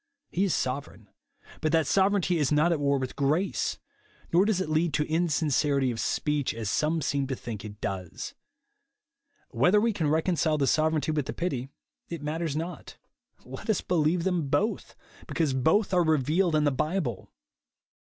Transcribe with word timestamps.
He 0.31 0.45
is 0.45 0.55
sovereign; 0.55 1.09
but 1.61 1.71
that 1.73 1.85
sovereignty 1.85 2.39
is 2.39 2.51
not 2.51 2.71
at 2.71 2.79
v/ar 2.79 2.97
with 2.97 3.15
grace; 3.15 3.77
nor 4.33 4.45
does 4.45 4.59
it 4.59 4.67
lead 4.67 4.95
to 4.95 5.05
insincerity 5.07 5.91
of 5.91 5.99
speech, 5.99 6.55
as 6.55 6.71
some 6.71 7.03
seem 7.03 7.27
to 7.27 7.35
think 7.35 7.63
it 7.63 7.79
does. 7.79 8.33
Whether 9.49 9.79
we 9.79 9.93
can 9.93 10.09
reconcile 10.09 10.57
the 10.57 10.65
sovereignty 10.65 11.11
Avith 11.11 11.25
the 11.27 11.33
pity, 11.33 11.69
it 12.09 12.23
matters 12.23 12.55
not. 12.55 12.97
Let 13.45 13.69
us 13.69 13.81
believe 13.81 14.23
thein 14.23 14.47
both, 14.47 14.95
because 15.27 15.53
both 15.53 15.93
are 15.93 16.03
revealed 16.03 16.55
in 16.55 16.63
the 16.63 16.71
Bible. 16.71 17.31